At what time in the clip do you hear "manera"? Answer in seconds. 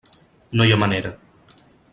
0.85-1.13